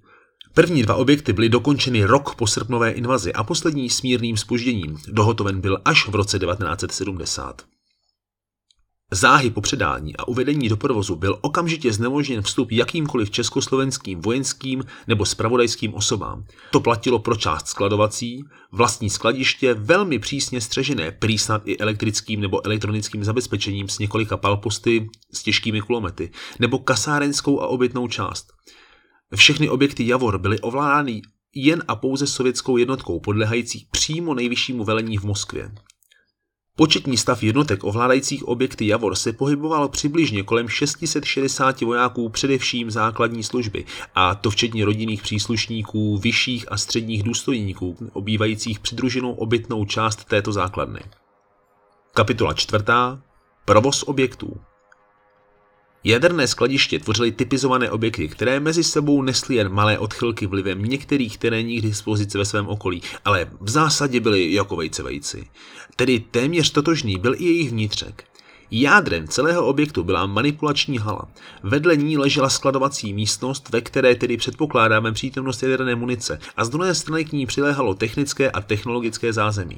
První 0.53 0.84
dva 0.84 0.96
objekty 0.96 1.34
byly 1.34 1.50
dokončeny 1.50 2.05
rok 2.05 2.36
po 2.36 2.48
srpnové 2.48 2.91
invazi 2.91 3.34
a 3.34 3.44
poslední 3.44 3.89
s 3.89 4.01
mírným 4.01 4.38
spožděním. 4.38 4.98
Dohotoven 5.08 5.62
byl 5.62 5.82
až 5.86 6.08
v 6.08 6.15
roce 6.15 6.39
1970. 6.39 7.62
Záhy 9.15 9.50
po 9.50 9.62
předání 9.62 10.17
a 10.17 10.27
uvedení 10.27 10.69
do 10.69 10.77
provozu 10.77 11.15
byl 11.15 11.38
okamžitě 11.41 11.93
znemožněn 11.93 12.41
vstup 12.41 12.72
jakýmkoliv 12.72 13.31
československým 13.31 14.22
vojenským 14.22 14.84
nebo 15.07 15.25
spravodajským 15.25 15.93
osobám. 15.93 16.45
To 16.72 16.79
platilo 16.79 17.19
pro 17.19 17.36
část 17.36 17.67
skladovací, 17.67 18.43
vlastní 18.72 19.10
skladiště 19.10 19.74
velmi 19.74 20.19
přísně 20.19 20.62
střežené, 20.62 21.12
prý 21.12 21.38
snad 21.38 21.62
i 21.65 21.77
elektrickým 21.77 22.41
nebo 22.41 22.65
elektronickým 22.65 23.24
zabezpečením 23.24 23.89
s 23.89 24.00
několika 24.00 24.38
palposty 24.38 25.10
s 25.34 25.43
těžkými 25.43 25.81
kulomety, 25.81 26.31
nebo 26.60 26.79
kasárenskou 26.79 27.62
a 27.62 27.67
obytnou 27.67 28.07
část. 28.07 28.48
Všechny 29.36 29.69
objekty 29.69 30.07
Javor 30.07 30.38
byly 30.38 30.60
ovládány 30.60 31.22
jen 31.55 31.84
a 31.88 31.95
pouze 31.95 32.27
sovětskou 32.27 32.77
jednotkou 32.77 33.19
podlehající 33.19 33.88
přímo 33.91 34.34
nejvyššímu 34.34 34.84
velení 34.84 35.17
v 35.17 35.24
Moskvě. 35.24 35.72
Početní 36.77 37.17
stav 37.17 37.44
jednotek 37.44 37.84
ovládajících 37.84 38.48
objekty 38.48 38.88
Javor 38.88 39.15
se 39.15 39.34
pohyboval 39.34 39.89
přibližně 39.89 40.44
kolem 40.44 40.70
660 40.70 41.82
vojáků 41.82 42.29
především 42.29 42.91
základní 42.91 43.44
služby, 43.44 43.86
a 44.15 44.36
to 44.36 44.50
včetně 44.50 44.86
rodinných 44.86 45.22
příslušníků, 45.22 46.17
vyšších 46.17 46.72
a 46.72 46.77
středních 46.77 47.24
důstojníků, 47.24 47.98
obývajících 48.13 48.79
přidruženou 48.79 49.32
obytnou 49.32 49.86
část 49.86 50.25
této 50.25 50.51
základny. 50.51 51.00
Kapitola 52.13 52.53
čtvrtá. 52.53 53.22
Provoz 53.65 54.03
objektů. 54.03 54.60
Jaderné 56.08 56.48
skladiště 56.48 57.00
tvořily 57.00 57.32
typizované 57.32 57.92
objekty, 57.92 58.28
které 58.28 58.60
mezi 58.60 58.84
sebou 58.84 59.22
nesly 59.22 59.56
jen 59.56 59.70
malé 59.70 60.00
odchylky 60.00 60.48
vlivem 60.48 60.84
některých 60.84 61.38
terénních 61.38 61.82
dispozic 61.82 62.36
ve 62.36 62.46
svém 62.46 62.68
okolí, 62.68 63.02
ale 63.26 63.48
v 63.62 63.70
zásadě 63.70 64.20
byly 64.20 64.54
jako 64.54 64.76
vejce 64.76 65.04
vejci. 65.04 65.48
Tedy 65.96 66.20
téměř 66.32 66.72
totožný 66.72 67.18
byl 67.18 67.36
i 67.38 67.44
jejich 67.44 67.70
vnitřek. 67.70 68.24
Jádrem 68.72 69.28
celého 69.28 69.66
objektu 69.66 70.04
byla 70.04 70.26
manipulační 70.26 70.98
hala. 70.98 71.28
Vedle 71.64 71.98
ní 71.98 72.18
ležela 72.18 72.50
skladovací 72.50 73.14
místnost, 73.14 73.70
ve 73.70 73.82
které 73.82 74.16
tedy 74.16 74.38
předpokládáme 74.38 75.12
přítomnost 75.12 75.64
jaderné 75.64 75.96
munice 75.96 76.40
a 76.58 76.66
z 76.66 76.70
druhé 76.70 76.96
strany 76.96 77.26
k 77.26 77.32
ní 77.32 77.46
přiléhalo 77.46 77.96
technické 77.96 78.52
a 78.52 78.62
technologické 78.62 79.34
zázemí. 79.34 79.78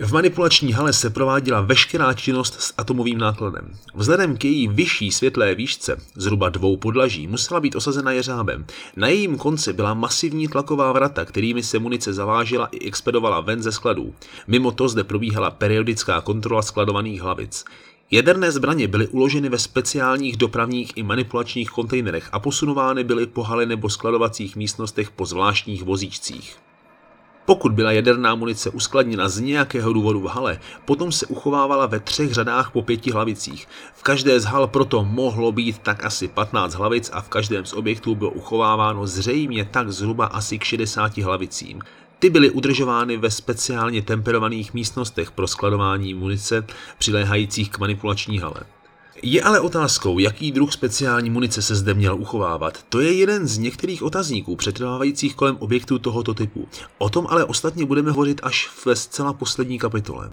V 0.00 0.12
manipulační 0.12 0.72
hale 0.72 0.92
se 0.92 1.10
prováděla 1.10 1.60
veškerá 1.60 2.14
činnost 2.14 2.60
s 2.60 2.74
atomovým 2.78 3.18
nákladem. 3.18 3.70
Vzhledem 3.94 4.36
k 4.36 4.44
její 4.44 4.68
vyšší 4.68 5.10
světlé 5.10 5.54
výšce, 5.54 6.00
zhruba 6.16 6.48
dvou 6.48 6.76
podlaží, 6.76 7.26
musela 7.26 7.60
být 7.60 7.76
osazena 7.76 8.12
jeřábem. 8.12 8.66
Na 8.96 9.08
jejím 9.08 9.38
konci 9.38 9.72
byla 9.72 9.94
masivní 9.94 10.48
tlaková 10.48 10.92
vrata, 10.92 11.24
kterými 11.24 11.62
se 11.62 11.78
munice 11.78 12.12
zavážela 12.12 12.66
i 12.66 12.86
expedovala 12.86 13.40
ven 13.40 13.62
ze 13.62 13.72
skladů. 13.72 14.14
Mimo 14.46 14.72
to 14.72 14.88
zde 14.88 15.04
probíhala 15.04 15.50
periodická 15.50 16.20
kontrola 16.20 16.62
skladovaných 16.62 17.22
hlavic. 17.22 17.64
Jaderné 18.10 18.52
zbraně 18.52 18.88
byly 18.88 19.08
uloženy 19.08 19.48
ve 19.48 19.58
speciálních 19.58 20.36
dopravních 20.36 20.96
i 20.96 21.02
manipulačních 21.02 21.70
kontejnerech 21.70 22.28
a 22.32 22.38
posunovány 22.38 23.04
byly 23.04 23.26
po 23.26 23.42
hale 23.42 23.66
nebo 23.66 23.90
skladovacích 23.90 24.56
místnostech 24.56 25.10
po 25.10 25.26
zvláštních 25.26 25.82
vozíčcích. 25.82 26.63
Pokud 27.46 27.72
byla 27.72 27.92
jaderná 27.92 28.34
munice 28.34 28.70
uskladněna 28.70 29.28
z 29.28 29.40
nějakého 29.40 29.92
důvodu 29.92 30.20
v 30.20 30.26
hale, 30.26 30.60
potom 30.84 31.12
se 31.12 31.26
uchovávala 31.26 31.86
ve 31.86 32.00
třech 32.00 32.32
řadách 32.32 32.70
po 32.70 32.82
pěti 32.82 33.10
hlavicích. 33.10 33.68
V 33.94 34.02
každé 34.02 34.40
z 34.40 34.44
hal 34.44 34.66
proto 34.66 35.04
mohlo 35.04 35.52
být 35.52 35.78
tak 35.78 36.04
asi 36.04 36.28
15 36.28 36.74
hlavic 36.74 37.10
a 37.12 37.20
v 37.20 37.28
každém 37.28 37.66
z 37.66 37.72
objektů 37.72 38.14
bylo 38.14 38.30
uchováváno 38.30 39.06
zřejmě 39.06 39.64
tak 39.64 39.92
zhruba 39.92 40.26
asi 40.26 40.58
k 40.58 40.64
60 40.64 41.18
hlavicím. 41.18 41.80
Ty 42.18 42.30
byly 42.30 42.50
udržovány 42.50 43.16
ve 43.16 43.30
speciálně 43.30 44.02
temperovaných 44.02 44.74
místnostech 44.74 45.30
pro 45.30 45.46
skladování 45.46 46.14
munice 46.14 46.66
přiléhajících 46.98 47.70
k 47.70 47.78
manipulační 47.78 48.38
hale. 48.38 48.73
Je 49.26 49.42
ale 49.42 49.60
otázkou, 49.60 50.18
jaký 50.18 50.52
druh 50.52 50.72
speciální 50.72 51.30
munice 51.30 51.62
se 51.62 51.74
zde 51.74 51.94
měl 51.94 52.16
uchovávat. 52.16 52.82
To 52.88 53.00
je 53.00 53.12
jeden 53.12 53.46
z 53.46 53.58
některých 53.58 54.02
otazníků 54.02 54.56
přetrvávajících 54.56 55.34
kolem 55.34 55.56
objektů 55.60 55.98
tohoto 55.98 56.34
typu. 56.34 56.68
O 56.98 57.10
tom 57.10 57.26
ale 57.30 57.44
ostatně 57.44 57.86
budeme 57.86 58.10
hovořit 58.10 58.40
až 58.42 58.70
ve 58.86 58.96
zcela 58.96 59.32
poslední 59.32 59.78
kapitole. 59.78 60.30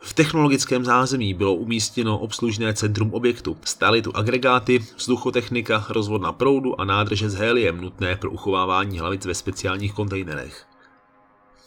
V 0.00 0.12
technologickém 0.12 0.84
zázemí 0.84 1.34
bylo 1.34 1.54
umístěno 1.54 2.18
obslužné 2.18 2.74
centrum 2.74 3.14
objektu. 3.14 3.56
Stály 3.64 4.02
tu 4.02 4.16
agregáty, 4.16 4.84
vzduchotechnika, 4.96 5.86
rozvodna 5.88 6.32
proudu 6.32 6.80
a 6.80 6.84
nádrže 6.84 7.30
s 7.30 7.34
héliem 7.34 7.80
nutné 7.80 8.16
pro 8.16 8.30
uchovávání 8.30 8.98
hlavic 8.98 9.26
ve 9.26 9.34
speciálních 9.34 9.92
kontejnerech. 9.92 10.71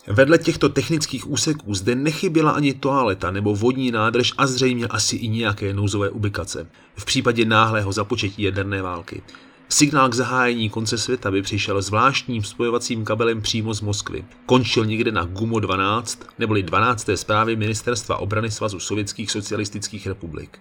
Vedle 0.07 0.37
těchto 0.37 0.69
technických 0.69 1.29
úseků 1.29 1.73
zde 1.73 1.95
nechyběla 1.95 2.51
ani 2.51 2.73
toaleta 2.73 3.31
nebo 3.31 3.55
vodní 3.55 3.91
nádrž 3.91 4.33
a 4.37 4.47
zřejmě 4.47 4.87
asi 4.87 5.15
i 5.15 5.27
nějaké 5.27 5.73
nouzové 5.73 6.09
ubikace. 6.09 6.67
V 6.95 7.05
případě 7.05 7.45
náhlého 7.45 7.91
započetí 7.91 8.43
jaderné 8.43 8.81
války. 8.81 9.21
Signál 9.69 10.09
k 10.09 10.13
zahájení 10.13 10.69
konce 10.69 10.97
světa 10.97 11.31
by 11.31 11.41
přišel 11.41 11.81
zvláštním 11.81 12.43
spojovacím 12.43 13.05
kabelem 13.05 13.41
přímo 13.41 13.73
z 13.73 13.81
Moskvy. 13.81 14.25
Končil 14.45 14.85
někde 14.85 15.11
na 15.11 15.25
GUMO 15.25 15.59
12, 15.59 16.19
neboli 16.39 16.63
12. 16.63 17.09
zprávy 17.15 17.55
Ministerstva 17.55 18.17
obrany 18.17 18.51
Svazu 18.51 18.79
sovětských 18.79 19.31
socialistických 19.31 20.07
republik. 20.07 20.59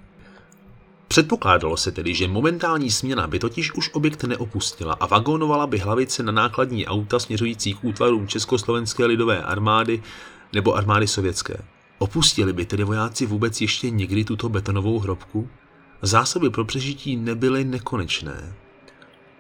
Předpokládalo 1.15 1.77
se 1.77 1.93
tedy, 1.93 2.15
že 2.15 2.29
momentální 2.29 2.91
směna 2.91 3.27
by 3.27 3.39
totiž 3.39 3.73
už 3.73 3.91
objekt 3.93 4.25
neopustila 4.25 4.93
a 4.93 5.07
vagónovala 5.07 5.67
by 5.67 5.79
hlavice 5.79 6.23
na 6.23 6.33
nákladní 6.33 6.87
auta 6.87 7.19
směřující 7.19 7.75
k 7.75 7.85
útvarům 7.85 8.29
Československé 8.29 9.07
lidové 9.07 9.43
armády 9.43 10.03
nebo 10.53 10.75
armády 10.75 11.07
sovětské. 11.07 11.57
Opustili 11.99 12.53
by 12.53 12.65
tedy 12.65 12.85
vojáci 12.85 13.27
vůbec 13.27 13.61
ještě 13.61 13.91
někdy 13.91 14.25
tuto 14.25 14.49
betonovou 14.49 14.99
hrobku? 14.99 15.49
Zásoby 16.03 16.51
pro 16.51 16.65
přežití 16.65 17.17
nebyly 17.17 17.65
nekonečné. 17.65 18.55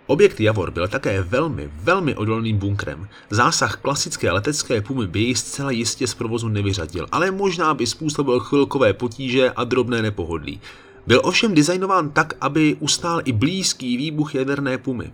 Objekt 0.06 0.40
Javor 0.40 0.70
byl 0.70 0.88
také 0.88 1.22
velmi, 1.22 1.70
velmi 1.74 2.14
odolným 2.14 2.58
bunkrem. 2.58 3.08
Zásah 3.30 3.76
klasické 3.76 4.30
letecké 4.30 4.80
pumy 4.80 5.06
by 5.06 5.22
jej 5.22 5.34
zcela 5.34 5.70
jistě 5.70 6.06
z 6.06 6.14
provozu 6.14 6.48
nevyřadil, 6.48 7.06
ale 7.12 7.30
možná 7.30 7.74
by 7.74 7.86
způsobil 7.86 8.40
chvilkové 8.40 8.92
potíže 8.92 9.50
a 9.50 9.64
drobné 9.64 10.02
nepohodlí. 10.02 10.60
Byl 11.06 11.20
ovšem 11.24 11.54
designován 11.54 12.10
tak, 12.10 12.34
aby 12.40 12.76
ustál 12.80 13.20
i 13.24 13.32
blízký 13.32 13.96
výbuch 13.96 14.34
jaderné 14.34 14.78
pumy. 14.78 15.12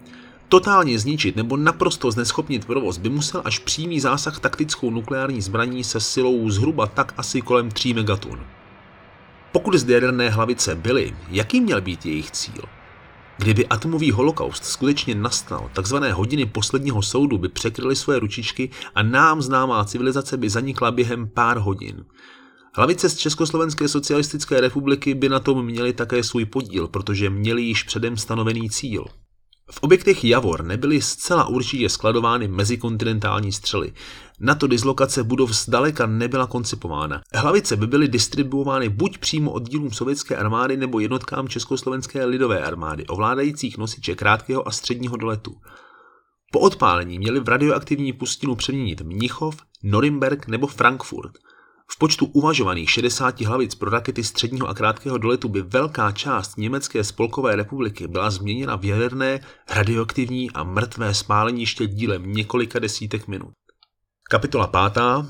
Totálně 0.48 0.98
zničit 0.98 1.36
nebo 1.36 1.56
naprosto 1.56 2.10
zneschopnit 2.10 2.64
provoz 2.64 2.98
by 2.98 3.08
musel 3.08 3.42
až 3.44 3.58
přímý 3.58 4.00
zásah 4.00 4.40
taktickou 4.40 4.90
nukleární 4.90 5.40
zbraní 5.40 5.84
se 5.84 6.00
silou 6.00 6.50
zhruba 6.50 6.86
tak 6.86 7.14
asi 7.16 7.42
kolem 7.42 7.70
3 7.70 7.94
megatun. 7.94 8.40
Pokud 9.52 9.74
zde 9.74 9.94
jaderné 9.94 10.30
hlavice 10.30 10.74
byly, 10.74 11.16
jaký 11.28 11.60
měl 11.60 11.80
být 11.80 12.06
jejich 12.06 12.30
cíl? 12.30 12.62
Kdyby 13.38 13.66
atomový 13.66 14.10
holokaust 14.10 14.64
skutečně 14.64 15.14
nastal, 15.14 15.70
takzvané 15.72 16.12
hodiny 16.12 16.46
posledního 16.46 17.02
soudu 17.02 17.38
by 17.38 17.48
překryly 17.48 17.96
své 17.96 18.18
ručičky 18.18 18.70
a 18.94 19.02
nám 19.02 19.42
známá 19.42 19.84
civilizace 19.84 20.36
by 20.36 20.50
zanikla 20.50 20.90
během 20.90 21.28
pár 21.28 21.58
hodin. 21.58 22.04
Hlavice 22.74 23.08
z 23.08 23.16
Československé 23.16 23.88
socialistické 23.88 24.60
republiky 24.60 25.14
by 25.14 25.28
na 25.28 25.40
tom 25.40 25.64
měly 25.66 25.92
také 25.92 26.24
svůj 26.24 26.44
podíl, 26.44 26.88
protože 26.88 27.30
měli 27.30 27.62
již 27.62 27.82
předem 27.82 28.16
stanovený 28.16 28.70
cíl. 28.70 29.04
V 29.70 29.78
objektech 29.80 30.24
Javor 30.24 30.64
nebyly 30.64 31.02
zcela 31.02 31.46
určitě 31.46 31.88
skladovány 31.88 32.48
mezikontinentální 32.48 33.52
střely. 33.52 33.92
Na 34.40 34.54
to 34.54 34.66
dislokace 34.66 35.24
budov 35.24 35.50
zdaleka 35.50 36.06
nebyla 36.06 36.46
koncipována. 36.46 37.22
Hlavice 37.34 37.76
by 37.76 37.86
byly 37.86 38.08
distribuovány 38.08 38.88
buď 38.88 39.18
přímo 39.18 39.50
oddílům 39.50 39.90
sovětské 39.90 40.36
armády 40.36 40.76
nebo 40.76 41.00
jednotkám 41.00 41.48
Československé 41.48 42.24
lidové 42.24 42.60
armády, 42.62 43.06
ovládajících 43.06 43.78
nosiče 43.78 44.14
krátkého 44.14 44.68
a 44.68 44.70
středního 44.70 45.16
doletu. 45.16 45.56
Po 46.52 46.60
odpálení 46.60 47.18
měli 47.18 47.40
v 47.40 47.48
radioaktivní 47.48 48.12
pustinu 48.12 48.54
přeměnit 48.54 49.00
Mnichov, 49.00 49.56
Norimberg 49.82 50.48
nebo 50.48 50.66
Frankfurt– 50.66 51.32
v 51.92 51.98
počtu 51.98 52.26
uvažovaných 52.26 52.90
60 52.90 53.40
hlavic 53.40 53.74
pro 53.74 53.90
rakety 53.90 54.24
středního 54.24 54.68
a 54.68 54.74
krátkého 54.74 55.18
doletu 55.18 55.48
by 55.48 55.62
velká 55.62 56.12
část 56.12 56.58
Německé 56.58 57.04
spolkové 57.04 57.56
republiky 57.56 58.08
byla 58.08 58.30
změněna 58.30 58.76
v 58.76 58.84
jaderné, 58.84 59.40
radioaktivní 59.70 60.50
a 60.50 60.64
mrtvé 60.64 61.14
spáleniště 61.14 61.86
dílem 61.86 62.32
několika 62.32 62.78
desítek 62.78 63.28
minut. 63.28 63.50
Kapitola 64.30 64.66
pátá. 64.66 65.26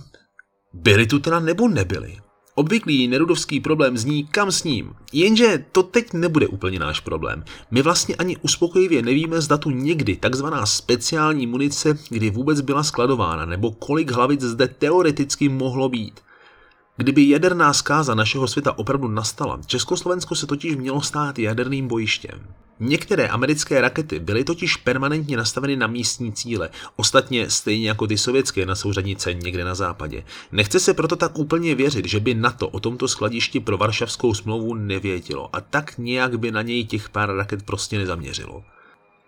Byli 0.73 1.07
tu 1.07 1.19
teda 1.19 1.41
nebo 1.41 1.69
nebyli? 1.69 2.17
Obvyklý 2.55 3.09
nerudovský 3.09 3.61
problém 3.61 3.99
zní 3.99 4.27
kam 4.27 4.53
s 4.53 4.65
ním. 4.65 4.95
Jenže 5.13 5.65
to 5.73 5.83
teď 5.83 6.13
nebude 6.13 6.49
úplně 6.49 6.79
náš 6.79 7.01
problém. 7.01 7.45
My 7.71 7.83
vlastně 7.83 8.15
ani 8.15 8.37
uspokojivě 8.37 9.03
nevíme, 9.03 9.41
zda 9.41 9.57
tu 9.57 9.71
někdy 9.71 10.17
takzvaná 10.17 10.67
speciální 10.67 11.47
munice, 11.47 11.99
kdy 12.09 12.31
vůbec 12.31 12.61
byla 12.61 12.83
skladována, 12.83 13.47
nebo 13.47 13.71
kolik 13.73 14.11
hlavic 14.11 14.41
zde 14.41 14.69
teoreticky 14.69 15.49
mohlo 15.49 15.89
být. 15.89 16.21
Kdyby 17.01 17.29
jaderná 17.29 17.73
zkáza 17.73 18.15
našeho 18.15 18.49
světa 18.49 18.79
opravdu 18.79 19.09
nastala, 19.09 19.61
Československo 19.67 20.35
se 20.35 20.47
totiž 20.47 20.77
mělo 20.77 21.01
stát 21.01 21.39
jaderným 21.39 21.89
bojištěm. 21.89 22.41
Některé 22.81 23.29
americké 23.29 23.81
rakety 23.81 24.19
byly 24.19 24.45
totiž 24.45 24.77
permanentně 24.77 25.37
nastaveny 25.37 25.77
na 25.77 25.87
místní 25.87 26.33
cíle, 26.33 26.71
ostatně 26.97 27.51
stejně 27.51 27.89
jako 27.89 28.07
ty 28.07 28.19
sovětské 28.19 28.67
na 28.67 28.75
souřadnice 28.75 29.35
někde 29.35 29.65
na 29.65 29.75
západě. 29.75 30.25
Nechce 30.53 30.81
se 30.81 30.95
proto 30.95 31.17
tak 31.17 31.39
úplně 31.39 31.75
věřit, 31.75 32.09
že 32.09 32.21
by 32.21 32.35
NATO 32.35 32.69
o 32.69 32.81
tomto 32.81 33.09
skladišti 33.09 33.61
pro 33.61 33.79
Varšavskou 33.79 34.35
smlouvu 34.35 34.75
nevědělo 34.75 35.57
a 35.57 35.61
tak 35.61 35.99
nějak 35.99 36.39
by 36.39 36.51
na 36.51 36.63
něj 36.63 36.85
těch 36.85 37.09
pár 37.09 37.37
raket 37.37 37.63
prostě 37.63 37.99
nezaměřilo. 37.99 38.63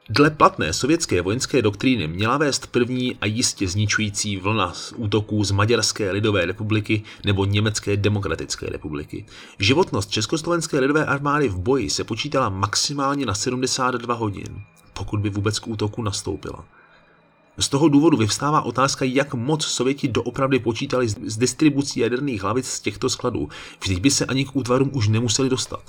Dle 0.09 0.31
platné 0.31 0.73
sovětské 0.73 1.23
vojenské 1.23 1.63
doktríny 1.63 2.09
měla 2.09 2.39
vést 2.39 2.67
první 2.67 3.17
a 3.21 3.27
jistě 3.27 3.69
zničující 3.69 4.37
vlna 4.37 4.73
z 4.73 4.93
útoků 4.97 5.45
z 5.45 5.51
Maďarské 5.51 6.11
lidové 6.11 6.47
republiky 6.47 7.03
nebo 7.25 7.45
Německé 7.45 7.97
demokratické 7.97 8.67
republiky. 8.67 9.27
Životnost 9.59 10.11
Československé 10.11 10.79
lidové 10.79 11.07
armády 11.07 11.49
v 11.49 11.59
boji 11.59 11.91
se 11.91 12.05
počítala 12.05 12.49
maximálně 12.49 13.27
na 13.27 13.35
72 13.35 14.15
hodin, 14.15 14.63
pokud 14.93 15.21
by 15.21 15.31
vůbec 15.31 15.59
k 15.59 15.69
útoku 15.69 16.03
nastoupila. 16.03 16.65
Z 17.59 17.69
toho 17.69 17.89
důvodu 17.89 18.17
vyvstává 18.17 18.63
otázka, 18.63 19.05
jak 19.05 19.35
moc 19.35 19.65
Sověti 19.65 20.09
doopravdy 20.09 20.59
počítali 20.59 21.09
s 21.09 21.37
distribucí 21.37 22.01
jaderných 22.01 22.43
hlavic 22.43 22.67
z 22.67 22.81
těchto 22.81 23.11
skladů, 23.11 23.49
vždyť 23.81 24.01
by 24.01 24.11
se 24.11 24.27
ani 24.27 24.45
k 24.45 24.57
útvarům 24.57 24.91
už 24.93 25.09
nemuseli 25.09 25.49
dostat. 25.49 25.83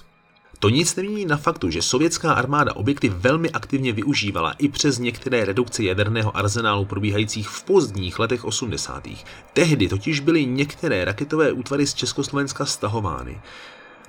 To 0.64 0.70
nic 0.70 0.96
nemění 0.96 1.26
na 1.26 1.38
faktu, 1.38 1.70
že 1.70 1.82
sovětská 1.82 2.34
armáda 2.34 2.76
objekty 2.76 3.10
velmi 3.10 3.50
aktivně 3.50 3.92
využívala 3.92 4.52
i 4.52 4.68
přes 4.70 5.00
některé 5.00 5.46
redukce 5.46 5.84
jaderného 5.84 6.38
arzenálu 6.38 6.86
probíhajících 6.86 7.50
v 7.50 7.64
pozdních 7.64 8.20
letech 8.20 8.46
80. 8.46 9.08
Tehdy 9.54 9.88
totiž 9.88 10.20
byly 10.20 10.46
některé 10.46 11.06
raketové 11.06 11.52
útvary 11.52 11.88
z 11.88 11.94
Československa 11.94 12.66
stahovány. 12.66 13.42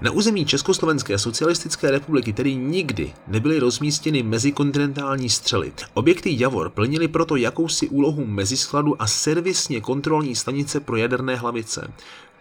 Na 0.00 0.10
území 0.10 0.46
Československé 0.46 1.18
socialistické 1.18 1.90
republiky 1.90 2.32
tedy 2.32 2.54
nikdy 2.54 3.12
nebyly 3.28 3.58
rozmístěny 3.58 4.22
mezikontinentální 4.22 5.30
střely. 5.30 5.72
Objekty 5.94 6.36
Javor 6.38 6.70
plnily 6.70 7.08
proto 7.08 7.36
jakousi 7.36 7.88
úlohu 7.88 8.26
meziskladu 8.26 9.02
a 9.02 9.06
servisně 9.06 9.80
kontrolní 9.80 10.34
stanice 10.34 10.80
pro 10.80 10.96
jaderné 10.96 11.36
hlavice. 11.36 11.92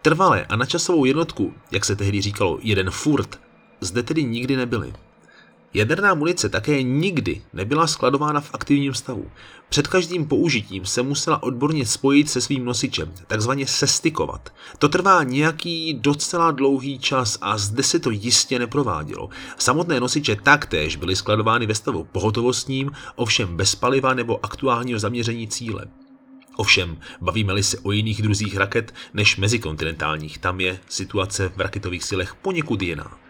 Trvalé 0.01 0.45
a 0.45 0.55
načasovou 0.55 1.05
jednotku, 1.05 1.53
jak 1.71 1.85
se 1.85 1.95
tehdy 1.95 2.21
říkalo, 2.21 2.59
jeden 2.61 2.91
furt, 2.91 3.42
zde 3.83 4.03
tedy 4.03 4.23
nikdy 4.23 4.55
nebyly. 4.55 4.93
Jaderná 5.73 6.13
munice 6.13 6.49
také 6.49 6.83
nikdy 6.83 7.41
nebyla 7.53 7.87
skladována 7.87 8.41
v 8.41 8.53
aktivním 8.53 8.93
stavu. 8.93 9.31
Před 9.69 9.87
každým 9.87 10.25
použitím 10.27 10.85
se 10.85 11.01
musela 11.01 11.43
odborně 11.43 11.85
spojit 11.85 12.29
se 12.29 12.41
svým 12.41 12.65
nosičem, 12.65 13.13
takzvaně 13.27 13.67
sestikovat. 13.67 14.49
To 14.77 14.89
trvá 14.89 15.23
nějaký 15.23 15.93
docela 15.93 16.51
dlouhý 16.51 16.99
čas 16.99 17.37
a 17.41 17.57
zde 17.57 17.83
se 17.83 17.99
to 17.99 18.09
jistě 18.09 18.59
neprovádělo. 18.59 19.29
Samotné 19.57 19.99
nosiče 19.99 20.35
taktéž 20.35 20.95
byly 20.95 21.15
skladovány 21.15 21.65
ve 21.65 21.75
stavu 21.75 22.07
pohotovostním, 22.11 22.91
ovšem 23.15 23.57
bez 23.57 23.75
paliva 23.75 24.13
nebo 24.13 24.45
aktuálního 24.45 24.99
zaměření 24.99 25.47
cíle. 25.47 25.85
Ovšem, 26.55 26.97
bavíme-li 27.21 27.63
se 27.63 27.77
o 27.79 27.91
jiných 27.91 28.21
druzích 28.21 28.57
raket 28.57 28.93
než 29.13 29.37
mezikontinentálních, 29.37 30.37
tam 30.37 30.61
je 30.61 30.79
situace 30.89 31.49
v 31.55 31.61
raketových 31.61 32.03
silech 32.03 32.35
poněkud 32.35 32.81
jiná. 32.81 33.22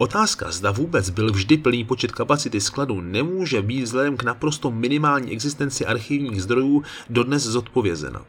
Otázka, 0.00 0.50
zda 0.50 0.70
vůbec 0.70 1.10
byl 1.10 1.32
vždy 1.32 1.56
plný 1.56 1.84
počet 1.84 2.12
kapacity 2.12 2.60
skladu, 2.60 3.00
nemůže 3.00 3.62
být 3.62 3.82
vzhledem 3.82 4.16
k 4.16 4.22
naprosto 4.22 4.70
minimální 4.70 5.32
existenci 5.32 5.86
archivních 5.86 6.42
zdrojů 6.42 6.82
dodnes 7.10 7.42
zodpovězena. 7.42 8.22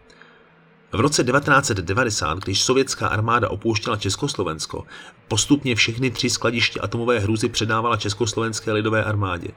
V 0.91 0.99
roce 0.99 1.23
1990, 1.23 2.39
když 2.39 2.61
sovětská 2.61 3.07
armáda 3.07 3.49
opouštěla 3.49 3.97
Československo, 3.97 4.85
postupně 5.27 5.75
všechny 5.75 6.11
tři 6.11 6.29
skladiště 6.29 6.79
atomové 6.79 7.19
hrůzy 7.19 7.49
předávala 7.49 7.97
Československé 7.97 8.71
lidové 8.71 9.03
armádě. 9.03 9.47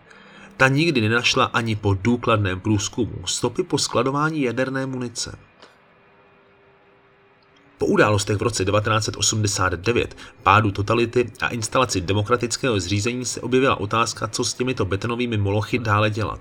Ta 0.56 0.68
nikdy 0.68 1.00
nenašla 1.00 1.44
ani 1.44 1.76
po 1.76 1.94
důkladném 1.94 2.60
průzkumu 2.60 3.26
stopy 3.26 3.62
po 3.62 3.78
skladování 3.78 4.42
jaderné 4.42 4.86
munice. 4.86 5.38
Po 7.78 7.86
událostech 7.86 8.36
v 8.36 8.42
roce 8.42 8.64
1989, 8.64 10.16
pádu 10.42 10.70
totality 10.70 11.30
a 11.40 11.48
instalaci 11.48 12.00
demokratického 12.00 12.80
zřízení 12.80 13.24
se 13.24 13.40
objevila 13.40 13.80
otázka, 13.80 14.28
co 14.28 14.44
s 14.44 14.54
těmito 14.54 14.84
betonovými 14.84 15.36
molochy 15.36 15.78
dále 15.78 16.10
dělat. 16.10 16.40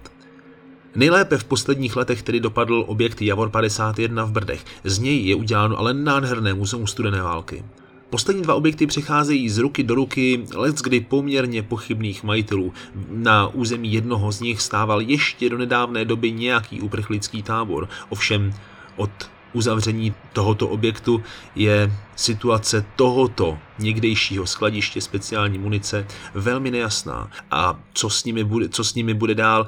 Nejlépe 0.96 1.38
v 1.38 1.44
posledních 1.44 1.96
letech 1.96 2.24
tedy 2.24 2.40
dopadl 2.40 2.84
objekt 2.88 3.22
Javor 3.22 3.50
51 3.50 4.26
v 4.26 4.32
Brdech. 4.32 4.66
Z 4.84 5.00
něj 5.00 5.26
je 5.26 5.36
uděláno 5.36 5.80
ale 5.80 5.94
nádherné 5.94 6.54
muzeum 6.54 6.88
studené 6.88 7.22
války. 7.22 7.64
Poslední 8.10 8.42
dva 8.42 8.56
objekty 8.56 8.88
přecházejí 8.88 9.50
z 9.50 9.58
ruky 9.58 9.84
do 9.84 9.96
ruky 9.96 10.46
let 10.56 10.76
kdy 10.82 11.00
poměrně 11.00 11.64
pochybných 11.64 12.24
majitelů. 12.24 12.74
Na 13.10 13.48
území 13.48 13.94
jednoho 13.94 14.32
z 14.32 14.42
nich 14.42 14.62
stával 14.62 15.02
ještě 15.02 15.50
do 15.50 15.58
nedávné 15.58 16.06
doby 16.06 16.32
nějaký 16.32 16.82
uprchlický 16.82 17.44
tábor, 17.44 17.90
ovšem 18.10 18.54
od 18.96 19.12
uzavření 19.54 20.14
tohoto 20.34 20.68
objektu 20.68 21.24
je 21.56 21.92
situace 22.16 22.86
tohoto 22.96 23.58
někdejšího 23.80 24.48
skladiště 24.48 25.02
speciální 25.02 25.58
munice 25.58 26.08
velmi 26.34 26.72
nejasná. 26.72 27.32
A 27.52 27.80
co 27.94 28.10
s 28.10 28.26
nimi 28.26 28.44
bude, 28.44 28.70
co 28.70 28.84
s 28.84 28.96
nimi 28.96 29.14
bude 29.14 29.36
dál, 29.36 29.68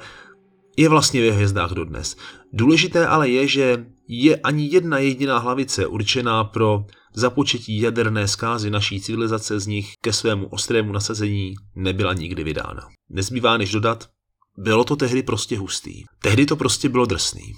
je 0.78 0.90
vlastně 0.90 1.22
ve 1.22 1.32
hvězdách 1.32 1.72
dodnes. 1.72 2.16
Důležité 2.54 3.08
ale 3.08 3.30
je, 3.30 3.48
že 3.48 3.86
je 4.08 4.36
ani 4.36 4.70
jedna 4.72 4.98
jediná 4.98 5.38
hlavice 5.38 5.88
určená 5.88 6.44
pro 6.44 6.86
započetí 7.14 7.82
jaderné 7.82 8.28
zkázy 8.28 8.70
naší 8.70 9.02
civilizace 9.02 9.60
z 9.60 9.68
nich 9.68 9.94
ke 10.02 10.14
svému 10.14 10.48
ostrému 10.48 10.92
nasazení 10.92 11.54
nebyla 11.76 12.14
nikdy 12.14 12.44
vydána. 12.44 12.88
Nezbývá 13.10 13.58
než 13.58 13.72
dodat, 13.72 14.10
bylo 14.58 14.84
to 14.84 14.96
tehdy 14.96 15.24
prostě 15.24 15.58
hustý. 15.58 16.04
Tehdy 16.22 16.46
to 16.46 16.56
prostě 16.56 16.90
bylo 16.90 17.06
drsný. 17.06 17.54